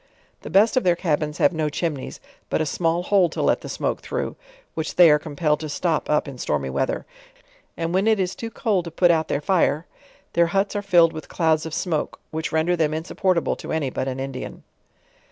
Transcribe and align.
The 0.41 0.49
best 0.49 0.75
of 0.77 0.83
their 0.83 0.95
cabins 0.95 1.37
have 1.37 1.53
no 1.53 1.69
chimneys, 1.69 2.19
but 2.49 2.59
a 2.59 2.65
small 2.65 3.03
hole 3.03 3.29
to 3.29 3.39
let 3.39 3.61
the 3.61 3.69
smoke 3.69 3.99
through, 4.01 4.35
which 4.73 4.95
they 4.95 5.11
are 5.11 5.19
compelled 5.19 5.59
to 5.59 5.69
top 5.79 6.09
up 6.09 6.27
in 6.27 6.39
stormy 6.39 6.71
weather; 6.71 7.05
arid 7.77 7.93
when 7.93 8.07
it 8.07 8.19
is 8.19 8.33
too 8.33 8.49
cold 8.49 8.85
to 8.85 8.89
put 8.89 9.11
out 9.11 9.27
their 9.27 9.41
fire, 9.41 9.85
their 10.33 10.47
huts 10.47 10.75
are 10.75 10.81
filled 10.81 11.13
with 11.13 11.29
clouds 11.29 11.67
of 11.67 11.73
smoke, 11.75 12.19
which 12.31 12.51
render 12.51 12.75
them 12.75 12.95
insupportable 12.95 13.55
to 13.57 13.71
any 13.71 13.91
but 13.91 14.07
an 14.07 14.19
Indian. 14.19 14.63